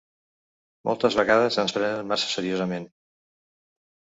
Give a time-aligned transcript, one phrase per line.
[0.89, 2.89] Moltes vegades ens prenen massa seriosament.